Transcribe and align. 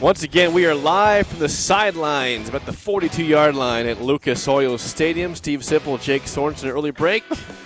Once 0.00 0.22
again, 0.22 0.54
we 0.54 0.64
are 0.64 0.74
live 0.74 1.26
from 1.26 1.40
the 1.40 1.48
sidelines 1.48 2.48
about 2.48 2.64
the 2.64 2.72
42 2.72 3.22
yard 3.22 3.54
line 3.54 3.86
at 3.86 4.00
Lucas 4.00 4.48
Oil 4.48 4.78
Stadium. 4.78 5.34
Steve 5.34 5.60
Sipple, 5.60 6.00
Jake 6.00 6.22
Sorensen, 6.22 6.70
early 6.70 6.90
break. 6.90 7.22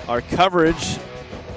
Our 0.09 0.21
coverage 0.21 0.99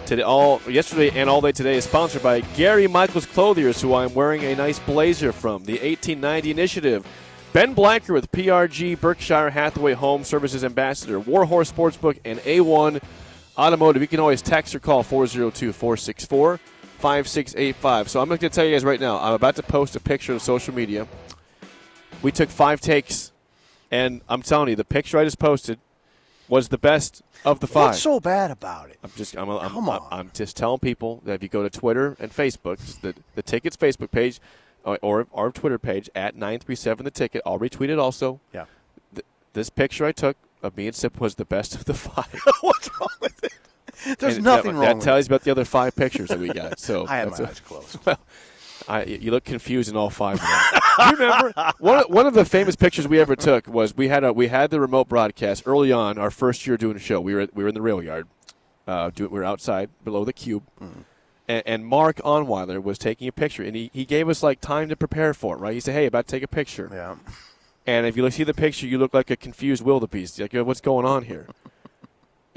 today, 0.05 0.21
all 0.21 0.61
yesterday 0.69 1.09
and 1.19 1.31
all 1.31 1.41
day 1.41 1.51
today 1.51 1.77
is 1.77 1.85
sponsored 1.85 2.21
by 2.21 2.41
Gary 2.55 2.85
Michaels 2.85 3.25
Clothiers, 3.25 3.81
who 3.81 3.95
I'm 3.95 4.13
wearing 4.13 4.43
a 4.43 4.53
nice 4.53 4.77
blazer 4.77 5.31
from. 5.31 5.63
The 5.63 5.73
1890 5.73 6.51
Initiative. 6.51 7.07
Ben 7.53 7.73
Blanker 7.73 8.13
with 8.13 8.31
PRG 8.31 9.01
Berkshire 9.01 9.49
Hathaway 9.49 9.93
Home 9.93 10.23
Services 10.23 10.63
Ambassador, 10.63 11.19
Warhorse 11.19 11.71
Sportsbook, 11.71 12.19
and 12.23 12.37
A1 12.41 13.01
Automotive. 13.57 14.03
You 14.03 14.07
can 14.07 14.19
always 14.19 14.43
text 14.43 14.75
or 14.75 14.79
call 14.79 15.01
402 15.01 15.73
464 15.73 16.59
5685. 16.97 18.09
So 18.09 18.21
I'm 18.21 18.27
going 18.27 18.39
to 18.39 18.49
tell 18.49 18.65
you 18.65 18.73
guys 18.73 18.83
right 18.83 18.99
now, 18.99 19.19
I'm 19.19 19.33
about 19.33 19.55
to 19.57 19.63
post 19.63 19.95
a 19.95 19.99
picture 19.99 20.33
on 20.33 20.39
social 20.39 20.73
media. 20.73 21.07
We 22.21 22.31
took 22.31 22.49
five 22.49 22.81
takes, 22.81 23.31
and 23.91 24.21
I'm 24.27 24.41
telling 24.41 24.69
you, 24.69 24.75
the 24.75 24.83
picture 24.85 25.17
I 25.17 25.23
just 25.23 25.39
posted 25.39 25.79
was 26.47 26.69
the 26.69 26.77
best 26.77 27.21
of 27.45 27.59
the 27.59 27.67
five. 27.67 27.89
What's 27.89 28.01
so 28.01 28.19
bad 28.19 28.51
about 28.51 28.89
it? 28.89 28.97
I'm 29.03 29.11
just 29.15 29.35
I'm, 29.37 29.49
I'm, 29.49 29.69
Come 29.69 29.89
I'm, 29.89 29.99
on. 30.01 30.07
I'm 30.11 30.31
just 30.33 30.57
telling 30.57 30.79
people 30.79 31.21
that 31.25 31.33
if 31.33 31.43
you 31.43 31.49
go 31.49 31.63
to 31.63 31.69
Twitter 31.69 32.15
and 32.19 32.31
Facebook, 32.31 32.77
the 33.01 33.13
the 33.35 33.41
tickets 33.43 33.77
Facebook 33.77 34.11
page 34.11 34.39
uh, 34.85 34.91
or, 34.91 34.99
or 35.01 35.27
our 35.33 35.51
Twitter 35.51 35.77
page 35.77 36.09
at 36.15 36.35
937 36.35 37.03
the 37.03 37.11
ticket, 37.11 37.41
I'll 37.45 37.59
retweet 37.59 37.89
it 37.89 37.99
also. 37.99 38.39
Yeah. 38.53 38.65
Th- 39.13 39.25
this 39.53 39.69
picture 39.69 40.05
I 40.05 40.11
took 40.11 40.37
of 40.63 40.75
me 40.77 40.87
and 40.87 40.95
Sip 40.95 41.19
was 41.19 41.35
the 41.35 41.45
best 41.45 41.75
of 41.75 41.85
the 41.85 41.93
five. 41.93 42.41
What's 42.61 42.89
wrong 42.99 43.09
with 43.19 43.43
it? 43.43 43.53
There's 44.17 44.35
And 44.37 44.45
nothing 44.45 44.73
that, 44.75 44.79
wrong 44.87 44.99
That 44.99 45.03
tells 45.03 45.25
you 45.25 45.27
about 45.29 45.43
the 45.43 45.51
other 45.51 45.65
five 45.65 45.95
pictures 45.95 46.29
that 46.29 46.39
we 46.39 46.49
got. 46.49 46.79
So. 46.79 47.05
I 47.09 47.17
had 47.17 47.29
that's 47.29 47.39
my 47.39 47.47
eyes 47.47 47.59
closed. 47.59 47.99
well, 48.05 48.19
I, 48.87 49.03
you 49.03 49.31
look 49.31 49.43
confused 49.43 49.89
in 49.89 49.97
all 49.97 50.09
five. 50.09 50.35
Of 50.35 50.41
them. 50.41 50.81
You 50.99 51.25
remember 51.25 51.73
one 51.79 51.99
of, 51.99 52.09
one 52.09 52.25
of 52.25 52.33
the 52.33 52.45
famous 52.45 52.75
pictures 52.75 53.07
we 53.07 53.19
ever 53.19 53.35
took 53.35 53.67
was 53.67 53.95
we 53.95 54.07
had 54.07 54.23
a 54.23 54.31
we 54.31 54.47
had 54.47 54.69
the 54.69 54.79
remote 54.79 55.09
broadcast 55.09 55.63
early 55.65 55.91
on 55.91 56.17
our 56.17 56.31
first 56.31 56.65
year 56.65 56.77
doing 56.77 56.95
a 56.95 56.99
show. 56.99 57.19
We 57.19 57.33
were 57.35 57.47
we 57.53 57.63
were 57.63 57.69
in 57.69 57.75
the 57.75 57.81
rail 57.81 58.01
yard, 58.01 58.27
uh, 58.87 59.11
do, 59.13 59.27
we 59.27 59.39
were 59.39 59.43
outside 59.45 59.89
below 60.03 60.23
the 60.23 60.31
cube, 60.33 60.63
and, 61.47 61.63
and 61.65 61.85
Mark 61.85 62.17
Onweiler 62.17 62.81
was 62.81 62.97
taking 62.97 63.27
a 63.27 63.31
picture, 63.31 63.61
and 63.63 63.75
he, 63.75 63.91
he 63.93 64.05
gave 64.05 64.29
us 64.29 64.41
like 64.41 64.61
time 64.61 64.87
to 64.89 64.95
prepare 64.95 65.33
for 65.33 65.55
it. 65.55 65.59
Right? 65.59 65.73
He 65.73 65.79
said, 65.81 65.93
"Hey, 65.93 66.05
about 66.05 66.27
to 66.27 66.31
take 66.31 66.43
a 66.43 66.47
picture," 66.47 66.89
Yeah. 66.93 67.15
and 67.85 68.05
if 68.07 68.15
you 68.15 68.23
look, 68.23 68.33
see 68.33 68.43
the 68.45 68.53
picture, 68.53 68.87
you 68.87 68.97
look 68.97 69.13
like 69.13 69.29
a 69.29 69.35
confused 69.35 69.83
wildebeest. 69.83 70.39
Like, 70.39 70.53
what's 70.53 70.81
going 70.81 71.05
on 71.05 71.23
here? 71.23 71.47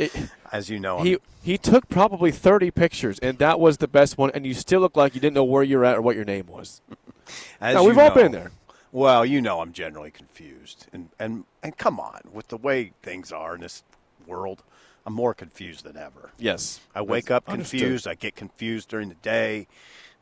It, 0.01 0.13
As 0.51 0.71
you 0.71 0.81
know, 0.81 1.03
he 1.03 1.11
I'm- 1.13 1.21
he 1.43 1.57
took 1.59 1.89
probably 1.89 2.31
30 2.33 2.71
pictures, 2.71 3.19
and 3.21 3.39
that 3.39 3.59
was 3.61 3.79
the 3.79 3.89
best 3.89 4.19
one. 4.19 4.31
And 4.35 4.45
you 4.47 4.53
still 4.55 4.81
look 4.81 4.97
like 4.97 5.15
you 5.15 5.21
didn't 5.21 5.35
know 5.35 5.45
where 5.45 5.63
you're 5.63 5.85
at 5.85 5.97
or 5.97 6.03
what 6.03 6.17
your 6.17 6.25
name 6.25 6.47
was. 6.49 6.81
as 7.61 7.75
no, 7.75 7.83
you 7.83 7.89
we've 7.89 7.99
all 7.99 8.09
know- 8.09 8.15
been 8.15 8.33
there. 8.33 8.51
Well, 8.93 9.25
you 9.25 9.41
know, 9.41 9.61
I'm 9.61 9.73
generally 9.73 10.11
confused, 10.11 10.87
and 10.93 11.11
and 11.19 11.45
and 11.63 11.77
come 11.79 12.01
on, 12.01 12.23
with 12.33 12.49
the 12.49 12.57
way 12.57 12.93
things 13.03 13.31
are 13.31 13.55
in 13.55 13.61
this 13.61 13.85
world, 14.27 14.65
I'm 15.07 15.13
more 15.13 15.33
confused 15.33 15.85
than 15.85 15.97
ever. 15.97 16.31
Yes, 16.39 16.81
I 16.95 17.03
wake 17.03 17.27
That's 17.27 17.37
up 17.37 17.49
understood. 17.49 17.81
confused. 17.81 18.09
I 18.09 18.15
get 18.17 18.35
confused 18.35 18.89
during 18.89 19.09
the 19.09 19.15
day, 19.17 19.69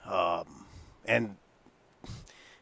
um, 0.05 0.67
and 1.07 1.37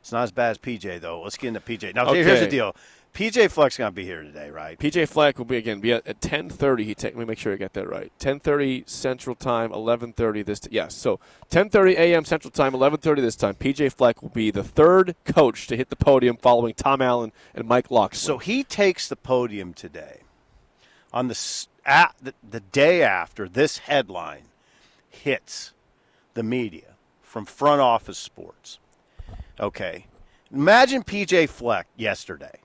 it's 0.01 0.13
not 0.13 0.23
as 0.23 0.31
bad 0.31 0.51
as 0.53 0.59
PJ 0.59 1.01
though. 1.01 1.23
Let's 1.23 1.37
get 1.37 1.49
into 1.49 1.61
PJ. 1.61 1.95
Now, 1.97 2.13
here's 2.13 2.39
the 2.41 2.47
deal: 2.47 2.77
PJ 3.17 3.51
Fleck's 3.51 3.79
gonna 3.79 3.93
be 3.93 4.05
here 4.05 4.23
today, 4.23 4.51
right? 4.51 4.79
PJ 4.79 5.09
Fleck 5.09 5.39
will 5.39 5.47
be 5.47 5.57
again 5.57 5.81
be 5.81 5.91
at, 5.91 6.07
at 6.07 6.21
10:30. 6.21 6.85
He 6.85 6.95
take. 6.95 7.15
Let 7.15 7.21
me 7.21 7.25
make 7.25 7.39
sure 7.39 7.55
I 7.55 7.57
get 7.57 7.73
that 7.73 7.89
right. 7.89 8.13
10:30 8.19 8.87
Central 8.87 9.35
Time, 9.35 9.71
11:30 9.73 10.45
this. 10.45 10.61
T- 10.61 10.69
yes, 10.71 10.95
so 10.95 11.19
10:30 11.51 11.97
a.m. 11.97 12.27
Central 12.27 12.51
Time, 12.51 12.75
11:30 12.75 13.23
this 13.23 13.35
time. 13.35 13.55
PJ 13.55 13.91
Fleck 13.95 14.21
will 14.21 14.29
be 14.29 14.51
the 14.51 14.63
third 14.63 15.17
coach 15.25 15.67
to 15.69 15.79
hit 15.79 15.89
the 15.89 15.97
podium, 15.97 16.37
following 16.37 16.75
Tom 16.75 17.01
Allen 17.01 17.33
and 17.55 17.67
Mike 17.67 17.91
Locksley. 17.91 18.27
So 18.27 18.37
he 18.37 18.63
takes 18.63 19.09
the 19.09 19.17
podium 19.17 19.73
today 19.73 20.21
on 21.11 21.29
the 21.29 21.67
at 21.87 22.15
the, 22.21 22.35
the 22.47 22.61
day 22.61 23.03
after 23.03 23.49
this 23.49 23.79
headline 23.79 24.43
hits 25.09 25.73
the 26.35 26.43
media 26.43 26.97
from 27.23 27.47
front 27.47 27.81
office 27.81 28.19
sports. 28.19 28.79
Okay. 29.59 30.05
Imagine 30.53 31.03
PJ 31.03 31.49
Fleck 31.49 31.87
yesterday 31.97 32.61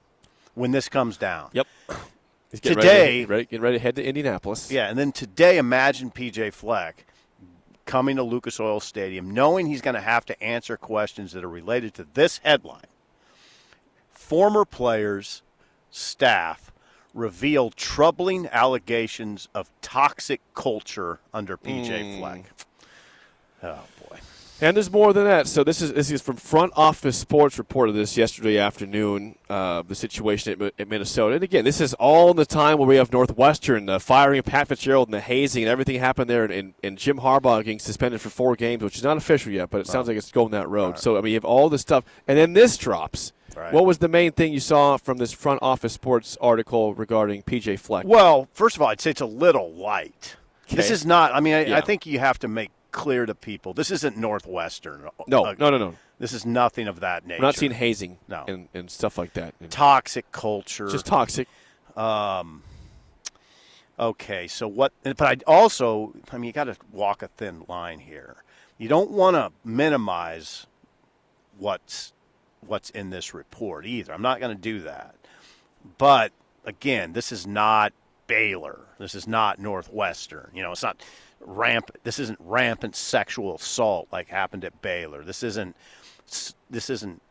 when 0.55 0.71
this 0.71 0.89
comes 0.89 1.17
down. 1.17 1.49
Yep. 1.53 1.67
He's 2.51 2.59
getting 2.59 2.79
Today- 2.79 3.19
ready, 3.19 3.25
ready, 3.25 3.45
getting 3.45 3.61
ready 3.61 3.77
to 3.77 3.83
head 3.83 3.95
to 3.95 4.03
Indianapolis. 4.03 4.71
Yeah, 4.71 4.89
and 4.89 4.99
then 4.99 5.13
today 5.13 5.57
imagine 5.57 6.11
PJ 6.11 6.51
Fleck 6.51 7.05
coming 7.85 8.17
to 8.17 8.23
Lucas 8.23 8.59
Oil 8.59 8.81
Stadium 8.81 9.31
knowing 9.31 9.67
he's 9.67 9.81
going 9.81 9.95
to 9.95 10.01
have 10.01 10.25
to 10.25 10.43
answer 10.43 10.75
questions 10.75 11.31
that 11.31 11.45
are 11.45 11.49
related 11.49 11.93
to 11.93 12.05
this 12.13 12.39
headline. 12.39 12.85
Former 14.09 14.65
players, 14.65 15.43
staff 15.89 16.71
reveal 17.13 17.69
troubling 17.71 18.47
allegations 18.51 19.49
of 19.53 19.69
toxic 19.81 20.41
culture 20.53 21.19
under 21.33 21.57
PJ 21.57 22.13
hmm. 22.13 22.19
Fleck. 22.19 22.45
Oh 23.63 23.83
boy. 24.09 24.17
And 24.63 24.77
there's 24.77 24.91
more 24.91 25.11
than 25.11 25.23
that. 25.25 25.47
So 25.47 25.63
this 25.63 25.81
is 25.81 25.91
this 25.93 26.11
is 26.11 26.21
from 26.21 26.35
Front 26.35 26.73
Office 26.75 27.17
Sports 27.17 27.57
reported 27.57 27.93
this 27.93 28.15
yesterday 28.15 28.59
afternoon. 28.59 29.35
Uh, 29.49 29.81
the 29.81 29.95
situation 29.95 30.61
at, 30.61 30.73
at 30.79 30.87
Minnesota, 30.87 31.35
and 31.35 31.43
again, 31.43 31.65
this 31.65 31.81
is 31.81 31.95
all 31.95 32.29
in 32.29 32.37
the 32.37 32.45
time 32.45 32.77
where 32.77 32.87
we 32.87 32.95
have 32.97 33.11
Northwestern 33.11 33.89
uh, 33.89 33.97
firing 33.97 34.37
of 34.39 34.45
Pat 34.45 34.67
Fitzgerald 34.67 35.07
and 35.07 35.13
the 35.15 35.19
hazing 35.19 35.63
and 35.63 35.69
everything 35.69 35.99
happened 35.99 36.29
there, 36.29 36.45
and, 36.45 36.75
and 36.83 36.97
Jim 36.97 37.17
Harbaugh 37.17 37.63
getting 37.63 37.79
suspended 37.79 38.21
for 38.21 38.29
four 38.29 38.55
games, 38.55 38.83
which 38.83 38.95
is 38.95 39.03
not 39.03 39.17
official 39.17 39.51
yet, 39.51 39.71
but 39.71 39.81
it 39.81 39.87
sounds 39.87 40.07
like 40.07 40.15
it's 40.15 40.31
going 40.31 40.51
that 40.51 40.69
road. 40.69 40.99
So 40.99 41.17
I 41.17 41.21
mean, 41.21 41.31
you 41.31 41.37
have 41.37 41.45
all 41.45 41.67
this 41.69 41.81
stuff, 41.81 42.05
and 42.27 42.37
then 42.37 42.53
this 42.53 42.77
drops. 42.77 43.33
Right. 43.55 43.73
What 43.73 43.85
was 43.85 43.97
the 43.97 44.07
main 44.07 44.31
thing 44.31 44.53
you 44.53 44.61
saw 44.61 44.95
from 44.97 45.17
this 45.17 45.33
Front 45.33 45.59
Office 45.61 45.91
Sports 45.93 46.37
article 46.39 46.93
regarding 46.93 47.41
PJ 47.43 47.79
Fleck? 47.79 48.05
Well, 48.05 48.47
first 48.53 48.75
of 48.75 48.81
all, 48.81 48.89
I'd 48.89 49.01
say 49.01 49.09
it's 49.09 49.21
a 49.21 49.25
little 49.25 49.73
light. 49.73 50.37
This 50.69 50.89
is 50.89 51.05
not. 51.05 51.33
I 51.33 51.41
mean, 51.41 51.53
I, 51.55 51.65
Yeah. 51.65 51.77
I 51.77 51.81
think 51.81 52.05
you 52.05 52.19
have 52.19 52.39
to 52.39 52.47
make 52.47 52.71
clear 52.91 53.25
to 53.25 53.33
people. 53.35 53.73
This 53.73 53.91
isn't 53.91 54.17
Northwestern. 54.17 55.07
No, 55.27 55.45
Uh, 55.45 55.55
no, 55.57 55.69
no, 55.69 55.77
no. 55.77 55.95
This 56.19 56.33
is 56.33 56.45
nothing 56.45 56.87
of 56.87 56.99
that 56.99 57.25
nature. 57.25 57.41
We're 57.41 57.47
not 57.47 57.55
seeing 57.55 57.71
hazing 57.71 58.17
No. 58.27 58.45
and, 58.47 58.67
and 58.73 58.89
stuff 58.91 59.17
like 59.17 59.33
that. 59.33 59.53
Toxic 59.71 60.31
culture. 60.31 60.87
just 60.87 61.05
toxic. 61.05 61.47
okay, 63.99 64.47
so 64.47 64.67
what? 64.67 64.93
But 65.03 65.21
I 65.21 65.37
also, 65.47 66.13
I 66.31 66.37
mean, 66.37 66.47
you 66.47 66.53
got 66.53 66.65
to 66.65 66.75
walk 66.91 67.23
a 67.23 67.27
thin 67.27 67.63
line 67.67 67.99
here. 67.99 68.43
You 68.77 68.87
don't 68.87 69.11
want 69.11 69.35
to 69.35 69.51
minimize 69.63 70.67
what's 71.57 72.13
what's 72.65 72.89
in 72.91 73.09
this 73.09 73.33
report 73.33 73.85
either. 73.85 74.13
I'm 74.13 74.21
not 74.21 74.39
going 74.39 74.55
to 74.55 74.61
do 74.61 74.81
that. 74.81 75.15
But 75.97 76.31
again, 76.65 77.13
this 77.13 77.31
is 77.31 77.47
not 77.47 77.93
Baylor. 78.27 78.79
This 78.99 79.15
is 79.15 79.27
not 79.27 79.59
Northwestern. 79.59 80.51
You 80.53 80.61
know, 80.63 80.71
it's 80.71 80.83
not 80.83 81.01
rampant. 81.45 82.03
This 82.03 82.19
isn't 82.19 82.39
rampant 82.41 82.95
sexual 82.95 83.55
assault 83.55 84.07
like 84.11 84.27
happened 84.27 84.65
at 84.65 84.81
Baylor. 84.81 85.23
This 85.23 85.43
isn't. 85.43 85.75
This 86.69 86.89
isn't 86.89 87.21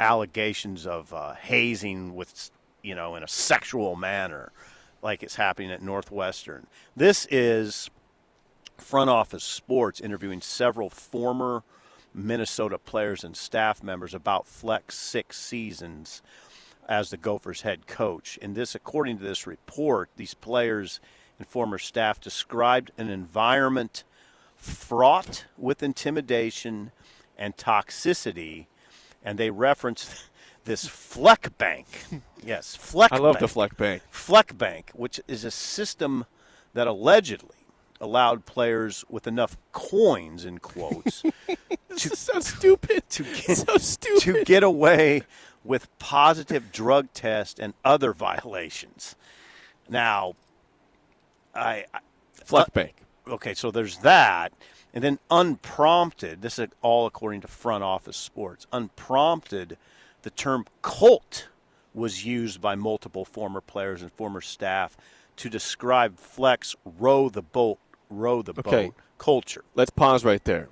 allegations 0.00 0.86
of 0.86 1.12
uh, 1.12 1.34
hazing 1.34 2.14
with 2.14 2.50
you 2.82 2.94
know 2.94 3.16
in 3.16 3.22
a 3.22 3.28
sexual 3.28 3.96
manner 3.96 4.52
like 5.02 5.22
it's 5.22 5.36
happening 5.36 5.70
at 5.70 5.82
Northwestern. 5.82 6.66
This 6.96 7.26
is 7.30 7.90
front 8.76 9.10
office 9.10 9.44
sports 9.44 10.00
interviewing 10.00 10.40
several 10.40 10.90
former 10.90 11.62
Minnesota 12.14 12.78
players 12.78 13.24
and 13.24 13.36
staff 13.36 13.82
members 13.82 14.14
about 14.14 14.46
Fleck's 14.46 14.96
six 14.96 15.38
seasons 15.38 16.22
as 16.88 17.10
the 17.10 17.16
Gophers 17.16 17.62
head 17.62 17.86
coach. 17.86 18.38
And 18.40 18.54
this, 18.54 18.74
according 18.74 19.18
to 19.18 19.24
this 19.24 19.46
report, 19.46 20.10
these 20.16 20.34
players 20.34 21.00
and 21.38 21.46
former 21.46 21.78
staff 21.78 22.20
described 22.20 22.90
an 22.98 23.08
environment 23.08 24.04
fraught 24.56 25.44
with 25.56 25.82
intimidation 25.82 26.90
and 27.36 27.56
toxicity, 27.56 28.66
and 29.24 29.38
they 29.38 29.50
referenced 29.50 30.24
this 30.64 30.86
Fleck 30.86 31.56
Bank. 31.58 31.86
Yes, 32.44 32.76
Fleck. 32.76 33.12
I 33.12 33.18
love 33.18 33.38
the 33.38 33.48
Fleck 33.48 33.76
Bank. 33.76 34.02
Fleck 34.10 34.56
Bank, 34.56 34.90
which 34.94 35.20
is 35.28 35.44
a 35.44 35.50
system 35.50 36.24
that 36.74 36.86
allegedly 36.86 37.56
allowed 38.00 38.46
players 38.46 39.04
with 39.08 39.26
enough 39.26 39.56
coins 39.72 40.44
in 40.44 40.58
quotes 40.58 41.22
This 41.88 42.06
is 42.12 42.18
so 42.18 42.38
stupid. 42.38 43.02
to 43.10 43.24
get 43.24 43.56
so 43.56 43.76
stupid. 43.76 44.22
to 44.22 44.44
get 44.44 44.62
away 44.62 45.22
with 45.64 45.88
positive 45.98 46.70
drug 46.70 47.12
tests 47.12 47.58
and 47.58 47.74
other 47.84 48.12
violations. 48.12 49.16
Now, 49.88 50.34
I, 51.58 51.84
I 51.92 51.98
Fleck 52.32 52.68
uh, 52.68 52.70
bank. 52.72 52.94
okay, 53.28 53.54
so 53.54 53.70
there's 53.70 53.98
that. 53.98 54.52
And 54.94 55.04
then 55.04 55.18
unprompted, 55.30 56.40
this 56.40 56.58
is 56.58 56.68
all 56.80 57.06
according 57.06 57.42
to 57.42 57.48
front 57.48 57.84
office 57.84 58.16
sports, 58.16 58.66
unprompted, 58.72 59.76
the 60.22 60.30
term 60.30 60.64
cult 60.82 61.48
was 61.94 62.24
used 62.24 62.60
by 62.60 62.74
multiple 62.74 63.24
former 63.24 63.60
players 63.60 64.02
and 64.02 64.10
former 64.12 64.40
staff 64.40 64.96
to 65.36 65.48
describe 65.50 66.18
Fleck's 66.18 66.74
row 66.84 67.28
the 67.28 67.42
boat, 67.42 67.78
row 68.08 68.40
the 68.42 68.52
Okay. 68.58 68.86
boat 68.86 68.94
culture. 69.18 69.64
Let's 69.74 69.90
pause 69.90 70.24
right 70.24 70.42
there. 70.44 70.68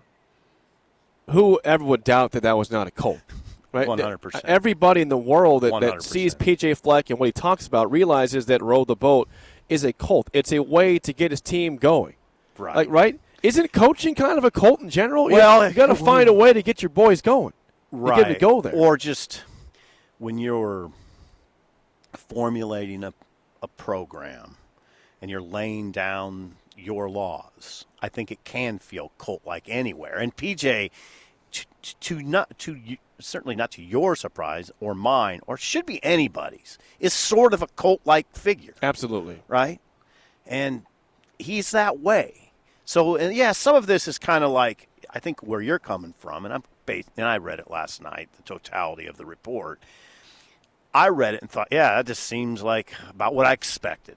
Who 1.30 1.60
ever 1.64 1.84
would 1.84 2.04
doubt 2.04 2.32
that 2.32 2.42
that 2.42 2.56
was 2.56 2.70
not 2.70 2.86
a 2.86 2.90
cult? 2.90 3.20
Right? 3.72 3.88
100%. 3.88 4.36
Uh, 4.36 4.40
everybody 4.44 5.02
in 5.02 5.10
the 5.10 5.18
world 5.18 5.62
that, 5.64 5.80
that 5.80 6.02
sees 6.02 6.34
PJ 6.34 6.78
Fleck 6.78 7.10
and 7.10 7.18
what 7.18 7.26
he 7.26 7.32
talks 7.32 7.66
about 7.66 7.90
realizes 7.90 8.46
that 8.46 8.62
row 8.62 8.86
the 8.86 8.96
boat 8.96 9.28
is 9.68 9.84
a 9.84 9.92
cult. 9.92 10.30
It's 10.32 10.52
a 10.52 10.62
way 10.62 10.98
to 11.00 11.12
get 11.12 11.30
his 11.30 11.40
team 11.40 11.76
going. 11.76 12.14
Right. 12.58 12.76
Like, 12.76 12.88
right? 12.88 13.20
Isn't 13.42 13.72
coaching 13.72 14.14
kind 14.14 14.38
of 14.38 14.44
a 14.44 14.50
cult 14.50 14.80
in 14.80 14.90
general? 14.90 15.24
Well, 15.24 15.68
you, 15.68 15.74
got 15.74 15.86
to 15.86 15.94
find 15.94 16.28
a 16.28 16.32
way 16.32 16.52
to 16.52 16.62
get 16.62 16.82
your 16.82 16.88
boys 16.88 17.20
going. 17.20 17.52
To 17.90 17.96
right. 17.96 18.16
get 18.16 18.24
them 18.24 18.34
to 18.34 18.40
go 18.40 18.60
there. 18.60 18.74
Or 18.74 18.96
just 18.96 19.44
when 20.18 20.38
you're 20.38 20.90
formulating 22.14 23.04
a, 23.04 23.12
a 23.62 23.68
program 23.68 24.56
and 25.20 25.30
you're 25.30 25.42
laying 25.42 25.92
down 25.92 26.56
your 26.76 27.08
laws, 27.08 27.84
I 28.00 28.08
think 28.08 28.30
it 28.30 28.42
can 28.44 28.78
feel 28.78 29.12
cult 29.18 29.42
like 29.44 29.68
anywhere. 29.68 30.18
And 30.18 30.34
PJ, 30.34 30.90
to, 31.52 31.66
to 32.00 32.22
not 32.22 32.58
to 32.60 32.78
certainly 33.18 33.56
not 33.56 33.70
to 33.72 33.82
your 33.82 34.14
surprise 34.14 34.70
or 34.80 34.94
mine 34.94 35.40
or 35.46 35.56
should 35.56 35.86
be 35.86 36.02
anybody's, 36.04 36.78
is 37.00 37.12
sort 37.14 37.54
of 37.54 37.62
a 37.62 37.66
cult 37.68 38.00
like 38.04 38.30
figure 38.36 38.74
Absolutely. 38.82 39.40
right? 39.48 39.80
And 40.46 40.82
he's 41.38 41.70
that 41.70 41.98
way. 42.00 42.52
So, 42.84 43.16
and 43.16 43.34
yeah, 43.34 43.52
some 43.52 43.74
of 43.74 43.86
this 43.86 44.06
is 44.06 44.18
kind 44.18 44.44
of 44.44 44.50
like 44.50 44.88
I 45.10 45.18
think 45.18 45.42
where 45.42 45.60
you're 45.60 45.78
coming 45.78 46.14
from, 46.18 46.44
and 46.44 46.52
I'm 46.52 46.62
based, 46.84 47.08
and 47.16 47.26
I 47.26 47.38
read 47.38 47.58
it 47.58 47.70
last 47.70 48.02
night, 48.02 48.28
the 48.36 48.42
totality 48.42 49.06
of 49.06 49.16
the 49.16 49.24
report. 49.24 49.80
I 50.94 51.08
read 51.08 51.34
it 51.34 51.42
and 51.42 51.50
thought, 51.50 51.68
yeah, 51.70 51.96
that 51.96 52.06
just 52.06 52.22
seems 52.22 52.62
like 52.62 52.92
about 53.10 53.34
what 53.34 53.46
I 53.46 53.52
expected. 53.52 54.16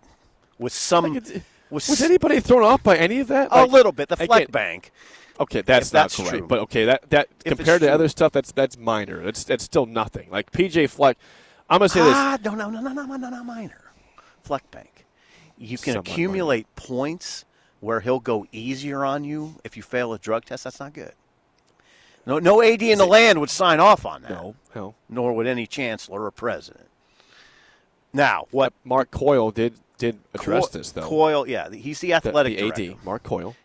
With 0.57 0.73
some, 0.73 1.13
Like 1.13 1.23
with 1.69 1.87
Was 1.89 2.01
anybody 2.01 2.39
thrown 2.39 2.63
off 2.63 2.83
by 2.83 2.97
any 2.97 3.19
of 3.19 3.27
that? 3.29 3.49
a 3.51 3.65
little 3.65 3.91
bit, 3.91 4.09
the 4.09 4.17
Fleck 4.17 4.51
Bank. 4.51 4.91
Okay, 5.39 5.61
that's, 5.61 5.89
that's 5.89 6.17
not 6.17 6.25
correct. 6.25 6.39
True. 6.39 6.47
But 6.47 6.59
okay, 6.59 6.85
that 6.85 7.09
that 7.11 7.29
if 7.45 7.57
compared 7.57 7.79
to 7.81 7.87
true. 7.87 7.93
other 7.93 8.09
stuff, 8.09 8.33
that's 8.33 8.51
that's 8.51 8.77
minor. 8.77 9.23
That's 9.23 9.43
that's 9.43 9.63
still 9.63 9.85
nothing. 9.85 10.29
Like 10.29 10.51
PJ 10.51 10.89
Fleck, 10.89 11.17
I'm 11.69 11.79
gonna 11.79 11.89
say 11.89 12.01
ah, 12.01 12.37
this. 12.37 12.45
No, 12.45 12.55
no, 12.55 12.69
no, 12.69 12.81
no, 12.81 13.05
no, 13.05 13.15
no, 13.15 13.29
no, 13.29 13.43
minor. 13.43 13.91
Fleck 14.43 14.69
Bank. 14.71 15.05
You 15.57 15.77
can 15.77 15.93
Somewhat 15.93 16.09
accumulate 16.09 16.67
minor. 16.77 16.87
points 16.87 17.45
where 17.79 18.01
he'll 18.01 18.19
go 18.19 18.45
easier 18.51 19.05
on 19.05 19.23
you 19.23 19.55
if 19.63 19.77
you 19.77 19.83
fail 19.83 20.11
a 20.13 20.19
drug 20.19 20.45
test. 20.45 20.65
That's 20.65 20.79
not 20.79 20.93
good. 20.93 21.13
No, 22.25 22.39
no 22.39 22.61
AD 22.61 22.81
in 22.81 22.97
the 22.97 23.05
land 23.05 23.39
would 23.39 23.49
sign 23.49 23.79
off 23.79 24.05
on 24.05 24.23
that. 24.23 24.31
No, 24.31 24.55
no. 24.75 24.95
Nor 25.07 25.33
would 25.33 25.47
any 25.47 25.65
chancellor 25.65 26.25
or 26.25 26.31
president. 26.31 26.87
Now, 28.11 28.47
what 28.51 28.73
Mark 28.83 29.09
Coyle 29.11 29.51
did 29.51 29.75
did 29.97 30.19
address 30.33 30.69
this 30.69 30.91
though. 30.91 31.01
Coyle, 31.01 31.47
yeah, 31.47 31.69
he's 31.69 31.99
the 31.99 32.13
athletic 32.13 32.57
the, 32.57 32.63
the 32.63 32.67
AD, 32.69 32.75
director. 32.75 33.05
Mark 33.05 33.23
Coyle. 33.23 33.55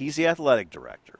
He's 0.00 0.16
the 0.16 0.26
athletic 0.26 0.70
director, 0.70 1.18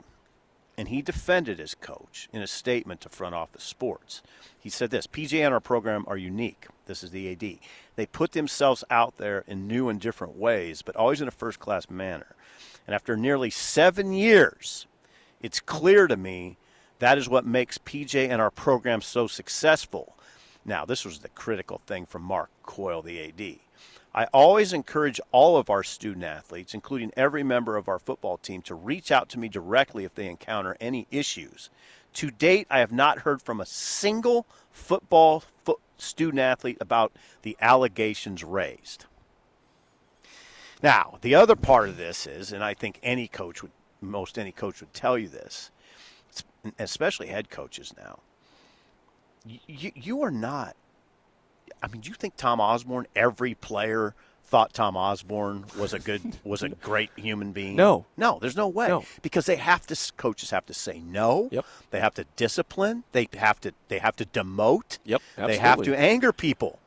and 0.79 0.89
he 0.89 1.03
defended 1.03 1.59
his 1.59 1.75
coach 1.75 2.31
in 2.33 2.41
a 2.41 2.47
statement 2.47 3.03
to 3.03 3.11
Front 3.11 3.35
Office 3.35 3.63
Sports. 3.63 4.23
He 4.59 4.71
said 4.71 4.89
this 4.89 5.07
PJ 5.07 5.39
and 5.39 5.53
our 5.53 5.61
program 5.61 6.03
are 6.09 6.17
unique. 6.17 6.67
This 6.87 7.05
is 7.05 7.11
the 7.11 7.31
AD. 7.31 7.59
They 7.97 8.07
put 8.07 8.33
themselves 8.33 8.83
out 8.91 9.19
there 9.19 9.45
in 9.47 9.69
new 9.69 9.91
and 9.91 10.01
different 10.01 10.35
ways, 10.35 10.81
but 10.81 10.97
always 10.97 11.21
in 11.21 11.29
a 11.29 11.31
first 11.31 11.59
class 11.59 11.91
manner. 11.91 12.35
And 12.87 12.95
after 12.95 13.19
nearly 13.19 13.51
seven 13.51 14.15
years, 14.15 14.87
it's 15.43 15.61
clear 15.61 16.07
to 16.07 16.17
me 16.17 16.57
that 17.01 17.19
is 17.19 17.29
what 17.29 17.45
makes 17.45 17.77
PJ 17.77 18.31
and 18.31 18.41
our 18.41 18.51
program 18.51 19.03
so 19.03 19.27
successful. 19.27 20.17
Now, 20.65 20.87
this 20.87 21.05
was 21.05 21.19
the 21.19 21.29
critical 21.29 21.83
thing 21.87 22.07
from 22.07 22.23
Mark 22.23 22.49
Coyle, 22.63 23.03
the 23.03 23.29
AD. 23.29 23.59
I 24.13 24.25
always 24.27 24.73
encourage 24.73 25.21
all 25.31 25.57
of 25.57 25.71
our 25.71 25.85
student 25.85 26.25
athletes, 26.25 26.75
including 26.75 27.13
every 27.17 27.45
member 27.45 27.77
of 27.77 27.89
our 27.89 27.99
football 27.99 28.39
team, 28.39 28.61
to 28.63 28.75
reach 28.75 29.13
out 29.13 29.29
to 29.31 29.39
me 29.39 29.49
directly 29.49 30.05
if 30.05 30.15
they 30.15 30.27
encounter 30.27 30.77
any 30.81 31.07
issues. 31.11 31.71
To 32.15 32.31
date, 32.31 32.67
I 32.69 32.81
have 32.81 32.91
not 32.91 33.21
heard 33.21 33.41
from 33.41 33.61
a 33.61 33.67
single 33.67 34.47
football 34.73 35.45
fo- 35.65 35.79
student 35.97 36.41
athlete 36.41 36.79
about 36.81 37.13
the 37.43 37.57
allegations 37.61 38.43
raised. 38.43 39.05
Now, 40.83 41.19
the 41.21 41.37
other 41.37 41.55
part 41.55 41.89
of 41.89 41.97
this 41.97 42.27
is, 42.27 42.53
and 42.53 42.65
I 42.65 42.75
think 42.75 42.99
any 43.03 43.29
coach 43.29 43.63
would, 43.63 43.73
most 44.01 44.39
any 44.39 44.51
coach 44.51 44.81
would 44.81 44.93
tell 44.93 45.17
you 45.17 45.29
this, 45.29 45.71
especially 46.81 47.29
head 47.29 47.49
coaches 47.49 47.95
now. 47.97 48.21
You, 49.67 49.93
you 49.95 50.23
are 50.23 50.31
not 50.31 50.75
I 51.83 51.89
mean, 51.89 52.01
do 52.03 52.09
you 52.09 52.15
think 52.15 52.37
Tom 52.37 52.61
Osborne, 52.61 53.07
every 53.17 53.55
player 53.55 54.15
thought 54.45 54.73
Tom 54.75 54.97
Osborne 54.97 55.65
was 55.79 55.93
a 55.95 55.99
good, 55.99 56.37
was 56.45 56.63
a 56.63 56.69
great 56.83 57.11
human 57.17 57.53
being? 57.53 57.77
No. 57.77 58.05
no, 58.17 58.39
there's 58.41 58.57
no 58.57 58.69
way 58.69 58.89
No. 58.89 59.05
because 59.23 59.47
they 59.47 59.57
have 59.57 59.87
to. 59.87 60.13
Coaches 60.17 60.51
have 60.51 60.67
to 60.67 60.75
say 60.75 61.01
no. 61.01 61.49
Yep. 61.53 61.65
They 61.91 62.01
have 62.01 62.15
to 62.15 62.25
discipline. 62.37 63.05
They 63.13 63.29
have 63.37 63.61
to. 63.61 63.73
They 63.89 63.99
have 63.99 64.17
to 64.17 64.25
demote. 64.27 64.99
Yep, 65.05 65.23
They 65.37 65.57
have 65.59 65.83
to 65.83 65.97
anger 65.99 66.33
people. 66.33 66.79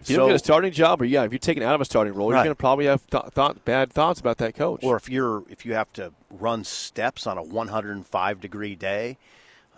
If 0.00 0.10
you 0.10 0.16
don't 0.16 0.28
get 0.30 0.34
a 0.36 0.38
starting 0.40 0.72
job, 0.72 1.00
or 1.00 1.04
yeah, 1.04 1.22
if 1.22 1.30
you're 1.30 1.38
taken 1.38 1.62
out 1.62 1.76
of 1.76 1.80
a 1.80 1.84
starting 1.84 2.12
role, 2.14 2.28
Right. 2.30 2.38
you're 2.38 2.44
going 2.46 2.56
to 2.56 2.60
probably 2.60 2.86
have 2.86 3.06
th- 3.08 3.26
thought 3.32 3.64
bad 3.64 3.92
thoughts 3.92 4.18
about 4.18 4.38
that 4.38 4.56
coach. 4.56 4.80
or 4.82 4.96
if 4.96 5.08
you're 5.08 5.44
if 5.48 5.64
you 5.64 5.74
have 5.74 5.92
to 5.92 6.12
run 6.28 6.64
steps 6.64 7.24
on 7.24 7.38
a 7.38 7.42
105 7.42 8.40
degree 8.40 8.74
day, 8.74 9.16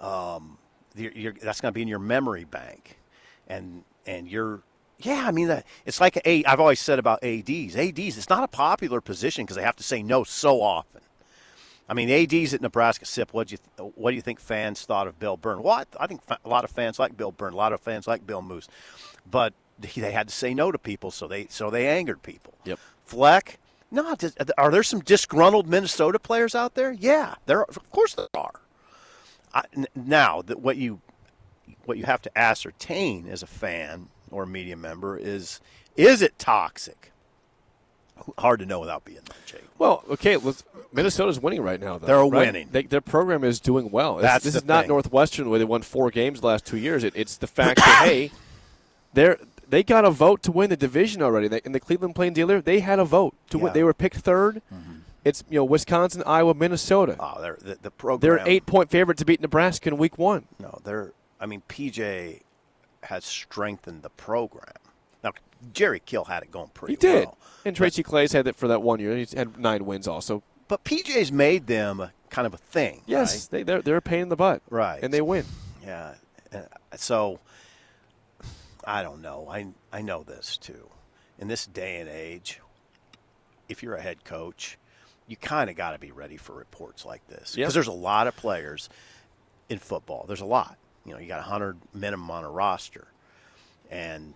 um, 0.00 0.56
you're, 0.96 1.12
you're, 1.12 1.32
that's 1.42 1.60
going 1.60 1.72
to 1.72 1.74
be 1.74 1.82
in 1.82 1.88
your 1.88 1.98
memory 1.98 2.44
bank, 2.44 2.98
and 3.48 3.82
and 4.06 4.28
you're 4.28 4.62
yeah. 4.98 5.24
I 5.26 5.30
mean, 5.32 5.48
that, 5.48 5.66
it's 5.86 6.00
like 6.00 6.20
a. 6.24 6.44
I've 6.44 6.60
always 6.60 6.80
said 6.80 6.98
about 6.98 7.22
ads. 7.22 7.76
Ads, 7.76 7.98
it's 7.98 8.28
not 8.28 8.44
a 8.44 8.48
popular 8.48 9.00
position 9.00 9.44
because 9.44 9.56
they 9.56 9.62
have 9.62 9.76
to 9.76 9.82
say 9.82 10.02
no 10.02 10.24
so 10.24 10.60
often. 10.62 11.00
I 11.88 11.94
mean, 11.94 12.10
ads 12.10 12.54
at 12.54 12.60
Nebraska 12.60 13.04
SIP. 13.04 13.32
What 13.32 13.48
do 13.48 13.56
you 13.56 13.84
what 13.94 14.10
do 14.10 14.16
you 14.16 14.22
think 14.22 14.40
fans 14.40 14.82
thought 14.84 15.06
of 15.06 15.18
Bill 15.18 15.36
Byrne? 15.36 15.62
Well, 15.62 15.74
I, 15.74 15.84
I 16.00 16.06
think 16.06 16.22
a 16.28 16.48
lot 16.48 16.64
of 16.64 16.70
fans 16.70 16.98
like 16.98 17.16
Bill 17.16 17.32
Byrne. 17.32 17.52
A 17.52 17.56
lot 17.56 17.72
of 17.72 17.80
fans 17.80 18.06
like 18.06 18.26
Bill 18.26 18.42
Moos, 18.42 18.68
but 19.30 19.52
they 19.78 20.12
had 20.12 20.28
to 20.28 20.34
say 20.34 20.54
no 20.54 20.72
to 20.72 20.78
people, 20.78 21.10
so 21.10 21.26
they 21.26 21.46
so 21.48 21.70
they 21.70 21.88
angered 21.88 22.22
people. 22.22 22.54
Yep. 22.64 22.78
Fleck. 23.04 23.58
No, 23.90 24.16
are 24.58 24.70
there 24.72 24.82
some 24.82 25.00
disgruntled 25.00 25.68
Minnesota 25.68 26.18
players 26.18 26.54
out 26.54 26.74
there? 26.74 26.92
Yeah, 26.92 27.36
there. 27.46 27.60
Are, 27.60 27.66
of 27.68 27.90
course 27.90 28.14
there 28.14 28.26
are. 28.34 28.60
I, 29.52 29.62
now, 29.94 30.42
that 30.42 30.60
what 30.60 30.76
you 30.76 31.00
what 31.84 31.98
you 31.98 32.04
have 32.04 32.22
to 32.22 32.38
ascertain 32.38 33.28
as 33.28 33.42
a 33.42 33.46
fan 33.46 34.08
or 34.30 34.44
a 34.44 34.46
media 34.46 34.76
member 34.76 35.16
is 35.16 35.60
is 35.96 36.22
it 36.22 36.38
toxic? 36.38 37.12
Hard 38.38 38.60
to 38.60 38.66
know 38.66 38.78
without 38.78 39.04
being 39.04 39.18
there, 39.26 39.36
Jake. 39.44 39.64
well, 39.76 40.04
okay, 40.08 40.36
let's, 40.36 40.62
Minnesota's 40.92 41.40
winning 41.40 41.62
right 41.62 41.80
now. 41.80 41.98
Though, 41.98 42.06
They're 42.06 42.20
right? 42.20 42.46
winning. 42.46 42.68
They, 42.70 42.84
their 42.84 43.00
program 43.00 43.42
is 43.42 43.58
doing 43.58 43.90
well. 43.90 44.16
This- 44.16 44.22
That's 44.22 44.44
this 44.44 44.54
is 44.54 44.64
not. 44.64 44.86
Northwestern 44.86 45.50
where 45.50 45.58
they 45.58 45.64
won 45.64 45.82
four 45.82 46.10
games 46.10 46.40
the 46.40 46.46
last 46.46 46.64
two 46.64 46.76
years. 46.76 47.02
It, 47.02 47.14
it's 47.16 47.36
the 47.36 47.48
fact 47.48 47.78
that 47.80 48.04
hey, 48.06 48.30
they're 49.14 49.38
they 49.68 49.82
got 49.82 50.04
a 50.04 50.10
vote 50.10 50.42
to 50.44 50.52
win 50.52 50.70
the 50.70 50.76
division 50.76 51.22
already. 51.22 51.48
They, 51.48 51.60
in 51.64 51.72
the 51.72 51.80
Cleveland 51.80 52.14
Plain 52.14 52.34
Dealer, 52.34 52.60
they 52.60 52.80
had 52.80 52.98
a 53.00 53.04
vote 53.04 53.34
to 53.50 53.58
Yeah. 53.58 53.64
win. 53.64 53.72
They 53.72 53.82
were 53.82 53.94
picked 53.94 54.22
3rd 54.22 54.62
mm-hmm. 54.72 54.92
It's 55.24 55.42
you 55.48 55.56
know 55.56 55.64
Wisconsin, 55.64 56.22
Iowa, 56.26 56.54
Minnesota. 56.54 57.16
Oh, 57.18 57.40
they're, 57.40 57.58
the, 57.60 57.78
the 57.80 57.90
program. 57.90 58.20
They're 58.20 58.36
an 58.44 58.48
eight 58.48 58.66
point 58.66 58.90
favorite 58.90 59.18
to 59.18 59.24
beat 59.24 59.40
Nebraska 59.40 59.88
in 59.88 59.96
Week 59.96 60.18
One. 60.18 60.44
No, 60.60 60.78
they're. 60.84 61.12
I 61.40 61.46
mean, 61.46 61.62
PJ 61.68 62.40
has 63.02 63.24
strengthened 63.24 64.02
the 64.02 64.10
program. 64.10 64.72
Now, 65.22 65.32
Jerry 65.72 66.00
Kill 66.04 66.24
had 66.24 66.42
it 66.42 66.50
going 66.50 66.68
pretty 66.68 66.94
He 66.94 66.96
did. 66.96 67.26
well. 67.26 67.38
And 67.64 67.74
Tracy 67.74 68.02
Claeys 68.02 68.32
had 68.32 68.46
it 68.46 68.56
for 68.56 68.68
that 68.68 68.82
one 68.82 69.00
year. 69.00 69.16
He's 69.16 69.32
had 69.32 69.58
nine 69.58 69.84
wins 69.86 70.06
also. 70.08 70.42
But 70.68 70.84
PJ's 70.84 71.30
made 71.32 71.66
them 71.66 72.10
kind 72.30 72.46
of 72.46 72.54
a 72.54 72.58
thing. 72.58 73.02
Yes, 73.06 73.46
they, 73.46 73.62
they're 73.62 73.82
they're 73.82 73.96
a 73.98 74.02
pain 74.02 74.20
in 74.22 74.28
the 74.28 74.36
butt. 74.36 74.62
Right. 74.70 75.02
And 75.02 75.12
they 75.12 75.20
win. 75.20 75.44
Yeah. 75.84 76.14
Uh, 76.52 76.60
So 76.96 77.38
I 78.86 79.02
don't 79.02 79.22
know. 79.22 79.48
I 79.50 79.66
I 79.92 80.02
know 80.02 80.22
this 80.22 80.56
too. 80.56 80.88
In 81.38 81.48
this 81.48 81.66
day 81.66 82.00
and 82.00 82.08
age, 82.08 82.60
if 83.68 83.82
you're 83.82 83.94
a 83.96 84.00
head 84.00 84.24
coach, 84.24 84.78
you 85.26 85.36
kind 85.36 85.68
of 85.70 85.76
got 85.76 85.92
to 85.92 85.98
be 85.98 86.12
ready 86.12 86.36
for 86.36 86.54
reports 86.54 87.04
like 87.04 87.26
this 87.28 87.52
because 87.54 87.56
Yeah. 87.56 87.68
there's 87.68 87.86
a 87.88 87.92
lot 87.92 88.26
of 88.26 88.36
players 88.36 88.88
in 89.68 89.78
football. 89.78 90.24
There's 90.28 90.40
a 90.42 90.46
lot. 90.46 90.76
You 91.04 91.12
know, 91.12 91.18
you 91.18 91.28
got 91.28 91.40
100 91.40 91.76
minimum 91.92 92.30
on 92.30 92.44
a 92.44 92.50
roster, 92.50 93.08
and 93.90 94.34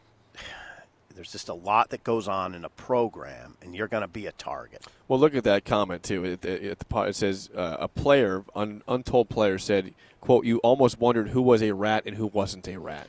there's 1.15 1.33
just 1.33 1.49
a 1.49 1.55
lot 1.55 1.91
that 1.91 2.05
goes 2.05 2.29
on 2.29 2.55
in 2.55 2.65
a 2.65 2.69
program, 2.69 3.57
and 3.61 3.75
you're 3.75 3.89
going 3.89 4.03
to 4.03 4.09
be 4.09 4.27
a 4.27 4.33
target. 4.33 4.87
Well, 5.09 5.19
look 5.19 5.35
at 5.35 5.45
that 5.45 5.65
comment 5.65 6.03
too. 6.03 6.25
At 6.25 6.43
the 6.43 6.77
po- 6.89 7.03
it 7.03 7.17
says 7.17 7.51
uh, 7.55 7.77
a 7.81 7.89
player, 7.89 8.45
un, 8.55 8.83
untold 8.87 9.29
player, 9.29 9.59
said, 9.59 9.95
"quote 10.21 10.45
You 10.45 10.59
almost 10.59 11.01
wondered 11.01 11.31
who 11.31 11.43
was 11.43 11.63
a 11.63 11.73
rat 11.73 12.05
and 12.07 12.17
who 12.17 12.27
wasn't 12.27 12.69
a 12.69 12.79
rat." 12.79 13.09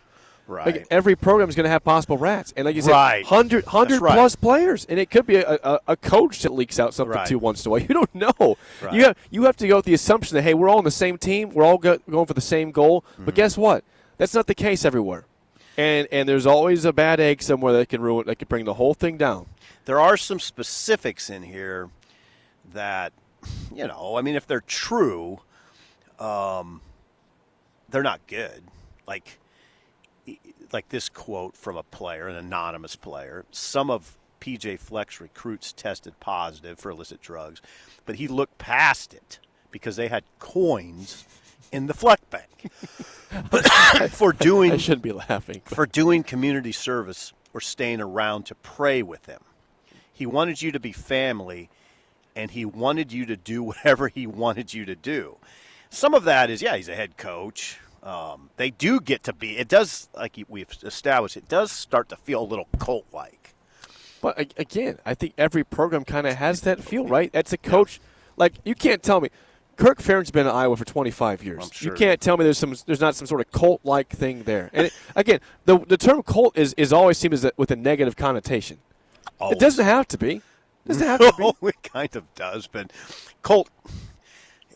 Right. 0.50 0.65
Like 0.65 0.88
every 0.89 1.15
program 1.15 1.48
is 1.48 1.56
going 1.56 1.65
to 1.65 1.70
have 1.70 1.84
possible 1.84 2.18
rats, 2.18 2.53
and 2.58 2.65
like 2.65 2.75
you 2.75 2.82
said, 2.82 2.91
Right. 2.91 3.24
100, 3.24 3.65
100 3.65 4.01
right. 4.01 4.13
plus 4.13 4.36
players, 4.36 4.86
and 4.89 5.00
it 5.00 5.12
could 5.12 5.27
be 5.27 5.36
a, 5.36 5.60
a, 5.63 5.79
a 5.89 5.96
coach 5.96 6.41
that 6.41 6.51
leaks 6.51 6.79
out 6.79 6.94
something 6.96 7.15
Right. 7.15 7.27
too 7.27 7.38
once 7.38 7.63
in 7.63 7.70
a 7.70 7.72
while. 7.72 7.82
You 7.88 7.88
don't 7.94 8.15
know. 8.15 8.58
Right. 8.82 8.94
You 8.94 9.03
have 9.03 9.18
you 9.29 9.44
have 9.44 9.56
to 9.58 9.68
go 9.68 9.75
with 9.75 9.86
the 9.86 9.94
assumption 9.94 10.36
that 10.36 10.41
hey, 10.41 10.56
we're 10.56 10.68
all 10.68 10.79
on 10.79 10.84
the 10.84 10.91
same 10.91 11.18
team, 11.20 11.51
we're 11.51 11.63
all 11.63 11.77
go, 11.77 12.00
going 12.10 12.25
for 12.25 12.34
the 12.34 12.41
same 12.41 12.72
goal. 12.72 13.01
Mm-hmm. 13.13 13.25
But 13.25 13.36
guess 13.36 13.58
what? 13.58 13.84
That's 14.18 14.34
not 14.34 14.48
the 14.48 14.56
case 14.56 14.86
everywhere, 14.86 15.25
and 15.77 16.08
and 16.12 16.27
there's 16.27 16.48
always 16.48 16.84
a 16.84 16.91
bad 16.94 17.20
egg 17.20 17.44
somewhere 17.44 17.72
that 17.74 17.88
can 17.89 18.01
ruin 18.01 18.25
that 18.25 18.39
can 18.39 18.48
bring 18.48 18.65
the 18.65 18.74
whole 18.74 18.94
thing 18.96 19.18
down. 19.18 19.46
there 19.86 20.00
are 20.00 20.18
some 20.18 20.39
specifics 20.39 21.29
in 21.29 21.44
here 21.44 21.89
that, 22.74 23.13
you 23.74 23.88
know, 23.88 24.15
I 24.18 24.22
mean, 24.22 24.36
if 24.36 24.46
they're 24.48 24.62
true, 24.62 25.39
um, 26.20 26.82
they're 27.89 28.03
not 28.03 28.20
good. 28.27 28.63
Like, 29.08 29.39
like 30.71 30.89
this 30.89 31.09
quote 31.09 31.55
from 31.55 31.77
a 31.77 31.83
player, 31.83 32.27
an 32.27 32.36
anonymous 32.36 32.95
player. 32.95 33.45
Some 33.51 33.89
of 33.89 34.17
PJ 34.39 34.79
Fleck's 34.79 35.19
recruits 35.19 35.74
tested 35.74 36.19
positive 36.19 36.79
for 36.79 36.91
illicit 36.91 37.21
drugs, 37.21 37.62
but 38.05 38.15
he 38.15 38.27
looked 38.27 38.57
past 38.57 39.13
it 39.13 39.39
because 39.71 39.95
they 39.95 40.07
had 40.07 40.24
coins 40.39 41.25
in 41.71 41.88
the 41.88 41.93
Fleck 41.93 42.21
bank 42.29 42.71
for 44.12 44.33
doing 44.33 44.71
I 44.71 44.77
shouldn't 44.77 45.03
be 45.03 45.12
laughing. 45.12 45.62
for 45.65 45.86
doing 45.86 46.24
community 46.24 46.71
service 46.71 47.33
or 47.53 47.62
staying 47.62 48.01
around 48.01 48.45
to 48.48 48.55
pray 48.55 49.01
with 49.03 49.25
him. 49.25 49.41
He 50.12 50.25
wanted 50.25 50.62
you 50.62 50.71
to 50.71 50.79
be 50.79 50.91
family, 50.91 51.69
and 52.36 52.51
he 52.51 52.65
wanted 52.65 53.12
you 53.12 53.25
to 53.25 53.38
do 53.38 53.63
whatever 53.69 54.07
he 54.07 54.27
wanted 54.27 54.74
you 54.74 54.86
to 54.86 54.95
do. 54.95 55.38
Some 55.89 56.13
of 56.13 56.24
that 56.25 56.50
is, 56.50 56.62
yeah, 56.62 56.75
he's 56.75 56.89
a 56.89 56.95
head 56.95 57.17
coach. 57.17 57.79
Um, 58.03 58.50
they 58.58 58.70
do 58.70 59.00
get 59.00 59.24
to 59.24 59.34
be. 59.34 59.58
It 59.58 59.68
does, 59.68 60.10
like 60.15 60.38
we've 60.48 60.70
established, 60.84 61.38
it 61.38 61.48
does 61.50 61.72
start 61.72 62.10
to 62.10 62.15
feel 62.15 62.41
a 62.41 62.46
little 62.46 62.68
cult-like. 62.79 63.56
But 64.22 64.53
again, 64.58 65.00
I 65.06 65.13
think 65.13 65.34
every 65.38 65.63
program 65.63 66.03
kind 66.03 66.27
of 66.27 66.36
has 66.36 66.62
that 66.62 66.82
feel, 66.84 67.08
right? 67.08 67.32
That's 67.32 67.53
a 67.53 67.58
coach. 67.58 68.00
Like 68.36 68.56
you 68.65 68.75
can't 68.75 69.01
tell 69.01 69.22
me. 69.22 69.29
Kirk 69.77 70.00
Ferentz 70.00 70.29
been 70.29 70.46
in 70.46 70.51
Iowa 70.51 70.75
for 70.75 70.84
25 70.84 71.41
years. 71.41 71.63
I'm 71.63 71.72
sure. 71.72 71.94
You 71.94 71.98
can't 71.98 72.20
tell 72.20 72.36
me 72.36 72.44
there's 72.44 72.58
some 72.58 72.75
there's 72.86 73.00
not 73.00 73.15
some 73.15 73.27
sort 73.27 73.39
of 73.39 73.50
cult 73.51 73.79
like 73.86 74.10
thing 74.10 74.44
there. 74.44 74.70
And 74.74 74.88
it, 74.88 74.94
again, 75.15 75.39
the 75.63 75.79
the 75.79 75.96
term 75.96 76.22
cult 76.24 76.58
is 76.58 76.74
is 76.74 76.91
always 76.91 77.18
seen 77.18 77.32
as 77.32 77.46
a, 77.46 77.53
with 77.56 77.72
a 77.72 77.77
negative 77.77 78.18
connotation. 78.18 78.79
Always. 79.39 79.56
It 79.56 79.60
doesn't 79.60 79.86
have 79.86 80.06
to 80.10 80.18
be. 80.18 80.36
It 80.36 80.44
doesn't 80.86 81.08
have 81.08 81.20
to 81.22 81.34
be. 81.38 81.68
It 81.70 81.82
kind 81.84 82.13
of 82.18 82.34
does, 82.36 82.68
but 82.68 82.91
Colt. 83.41 83.70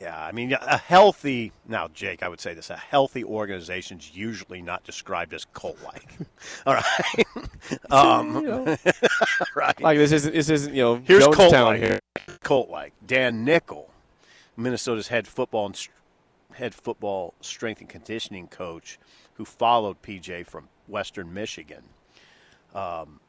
Yeah, 0.03 0.21
I 0.21 0.33
mean, 0.33 0.51
a 0.51 0.77
healthy 0.77 1.53
now, 1.65 1.87
Jake. 1.87 2.23
I 2.23 2.27
would 2.27 2.41
say 2.41 2.53
this: 2.53 2.69
a 2.69 2.75
healthy 2.75 3.23
organization 3.23 3.99
is 3.99 4.13
usually 4.13 4.61
not 4.61 4.83
described 4.83 5.33
as 5.33 5.45
cult-like. 5.53 6.05
All 6.65 6.73
right, 6.73 7.25
um, 7.89 8.35
You 8.35 8.41
know, 8.41 8.77
right. 9.55 9.81
like 9.81 9.97
this 9.97 10.11
isn't 10.11 10.33
this 10.33 10.49
isn't 10.49 10.73
you 10.75 10.81
know 10.81 10.95
Here's 10.95 11.23
Jonestown 11.25 11.35
cult-like. 11.49 11.79
here. 11.81 11.99
Cult-like. 12.43 12.91
Dan 13.07 13.45
Nichol, 13.45 13.91
Minnesota's 14.57 15.07
head 15.07 15.25
football 15.25 15.67
and 15.67 15.87
head 16.55 16.75
football 16.75 17.33
strength 17.39 17.79
and 17.79 17.89
conditioning 17.89 18.47
coach, 18.47 18.99
who 19.35 19.45
followed 19.45 20.01
PJ 20.01 20.45
from 20.47 20.67
Western 20.85 21.33
Michigan. 21.33 21.83
Um, 22.75 23.21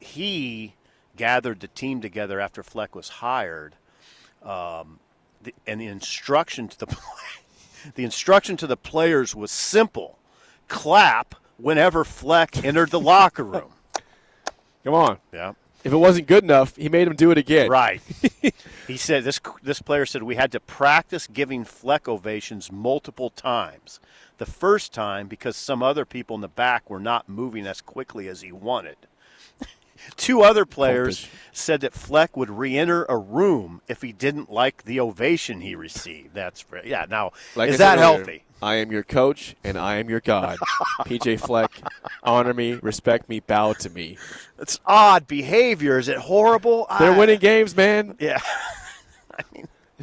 he 0.00 0.74
gathered 1.16 1.60
the 1.60 1.68
team 1.68 2.00
together 2.00 2.40
after 2.40 2.62
Fleck 2.62 2.94
was 2.94 3.08
hired, 3.10 3.74
um, 4.42 5.00
the, 5.44 5.54
and 5.66 5.80
the 5.80 5.86
instruction 5.86 6.68
to 6.68 6.78
the 6.78 6.96
the 7.94 8.04
instruction 8.04 8.56
to 8.58 8.66
the 8.66 8.76
players 8.76 9.34
was 9.34 9.50
simple: 9.50 10.18
clap 10.68 11.34
whenever 11.56 12.04
Fleck 12.04 12.64
entered 12.64 12.90
the 12.90 13.00
locker 13.00 13.44
room. 13.44 13.72
Come 14.84 14.94
on. 14.94 15.18
Yeah. 15.32 15.52
If 15.84 15.92
it 15.92 15.96
wasn't 15.96 16.26
good 16.26 16.44
enough, 16.44 16.76
he 16.76 16.88
made 16.88 17.06
him 17.06 17.14
do 17.14 17.30
it 17.30 17.36
again. 17.36 17.68
Right. 17.68 18.00
he 18.86 18.96
said 18.96 19.24
this 19.24 19.38
this 19.62 19.82
player 19.82 20.06
said 20.06 20.22
we 20.22 20.36
had 20.36 20.50
to 20.52 20.60
practice 20.60 21.26
giving 21.26 21.64
Fleck 21.64 22.08
ovations 22.08 22.72
multiple 22.72 23.28
times. 23.28 24.00
The 24.38 24.46
first 24.46 24.94
time 24.94 25.28
because 25.28 25.56
some 25.56 25.82
other 25.82 26.06
people 26.06 26.34
in 26.36 26.40
the 26.40 26.48
back 26.48 26.88
were 26.88 27.00
not 27.00 27.28
moving 27.28 27.66
as 27.66 27.82
quickly 27.82 28.28
as 28.28 28.40
he 28.40 28.50
wanted. 28.50 28.96
Two 30.16 30.42
other 30.42 30.64
players 30.64 31.28
said 31.52 31.80
that 31.82 31.92
Fleck 31.92 32.36
would 32.36 32.50
re-enter 32.50 33.04
a 33.04 33.16
room 33.16 33.80
if 33.88 34.02
he 34.02 34.12
didn't 34.12 34.50
like 34.50 34.84
the 34.84 35.00
ovation 35.00 35.60
he 35.60 35.74
received. 35.74 36.34
That's 36.34 36.64
yeah. 36.84 37.06
Now 37.08 37.32
Like 37.54 37.70
is 37.70 37.78
that 37.78 37.98
earlier, 37.98 38.16
healthy? 38.16 38.44
I 38.62 38.76
am 38.76 38.90
your 38.90 39.02
coach 39.02 39.54
and 39.62 39.76
I 39.78 39.96
am 39.96 40.08
your 40.08 40.20
God. 40.20 40.58
PJ 41.00 41.40
Fleck, 41.40 41.70
honor 42.22 42.54
me, 42.54 42.74
respect 42.74 43.28
me, 43.28 43.40
bow 43.40 43.72
to 43.74 43.90
me. 43.90 44.16
It's 44.58 44.80
odd 44.86 45.26
behavior. 45.26 45.98
Is 45.98 46.08
it 46.08 46.16
horrible? 46.18 46.86
They're 46.98 47.12
I- 47.12 47.18
winning 47.18 47.38
games, 47.40 47.76
man. 47.76 48.16
Yeah. 48.18 48.40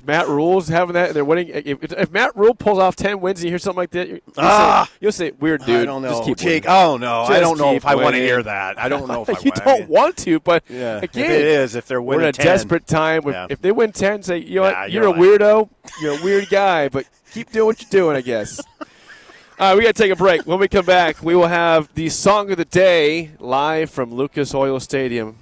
If 0.01 0.07
Matt 0.07 0.27
Rhule's 0.27 0.67
having 0.67 0.93
that, 0.93 1.13
they're 1.13 1.23
winning. 1.23 1.49
If, 1.53 1.83
if 1.93 2.11
Matt 2.11 2.35
Rhule 2.35 2.55
pulls 2.55 2.79
off 2.79 2.95
ten 2.95 3.21
wins 3.21 3.39
and 3.39 3.45
you 3.45 3.51
hear 3.51 3.59
something 3.59 3.77
like 3.77 3.91
that, 3.91 4.07
you'll, 4.09 4.19
Ah! 4.37 4.85
say, 4.89 4.97
you'll 4.99 5.11
say, 5.11 5.31
"Weird 5.39 5.63
dude." 5.65 5.81
I 5.81 5.85
don't 5.85 6.01
know. 6.01 6.09
Just 6.09 6.23
keep 6.23 6.37
Jake, 6.37 6.63
winning." 6.63 6.77
oh 6.77 6.97
no, 6.97 7.21
I 7.23 7.39
don't 7.41 7.57
know 7.59 7.73
if 7.75 7.85
I 7.85 7.93
want 7.95 8.15
to 8.15 8.21
hear 8.21 8.41
that. 8.41 8.79
I 8.79 8.89
don't 8.89 9.07
know 9.07 9.21
if 9.21 9.29
I 9.29 9.33
you 9.43 9.51
want. 9.55 9.63
don't 9.63 9.89
want 9.89 10.17
to, 10.17 10.39
but 10.39 10.63
Yeah, 10.69 10.97
again, 11.03 11.25
if 11.25 11.31
it 11.31 11.45
is, 11.45 11.75
if 11.75 11.85
they're 11.85 12.01
winning. 12.01 12.21
we're 12.21 12.29
in 12.29 12.29
a 12.29 12.33
10. 12.33 12.45
desperate 12.45 12.87
time. 12.87 13.27
If, 13.27 13.33
Yeah. 13.33 13.47
if 13.49 13.61
they 13.61 13.71
win 13.71 13.91
ten, 13.91 14.23
say, 14.23 14.37
"You 14.39 14.55
know 14.55 14.61
what? 14.63 14.91
you're 14.91 15.03
You're, 15.03 15.13
a 15.15 15.17
weirdo. 15.37 15.69
You're 16.01 16.19
a 16.19 16.23
weird 16.23 16.49
guy, 16.49 16.89
but 16.89 17.05
keep 17.31 17.51
doing 17.51 17.67
what 17.67 17.81
you're 17.81 17.89
doing." 17.91 18.17
I 18.17 18.21
guess. 18.21 18.59
All 19.59 19.67
right, 19.67 19.77
we 19.77 19.83
got 19.83 19.93
to 19.95 20.01
take 20.01 20.11
a 20.11 20.15
break. 20.15 20.47
When 20.47 20.57
we 20.57 20.67
come 20.67 20.85
back, 20.87 21.21
we 21.21 21.35
will 21.35 21.45
have 21.47 21.93
the 21.93 22.09
song 22.09 22.49
of 22.49 22.57
the 22.57 22.65
day 22.65 23.29
live 23.39 23.91
from 23.91 24.11
Lucas 24.11 24.55
Oil 24.55 24.79
Stadium. 24.79 25.35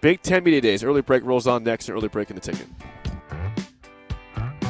Big 0.00 0.22
Ten 0.22 0.42
Media 0.42 0.60
Days. 0.60 0.82
Early 0.82 1.02
break 1.02 1.22
rolls 1.24 1.46
on 1.46 1.62
next, 1.62 1.88
and 1.88 1.96
early 1.96 2.08
break 2.08 2.30
in 2.30 2.34
the 2.34 2.40
ticket. 2.42 2.66